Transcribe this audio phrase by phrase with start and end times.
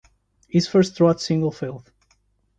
[0.47, 1.91] His first trot single failed.